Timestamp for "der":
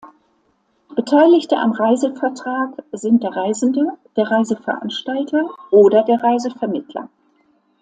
3.21-3.35, 4.17-4.31, 6.01-6.23